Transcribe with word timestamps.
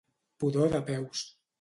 Pudor 0.43 0.73
de 0.77 0.83
peus. 0.91 1.25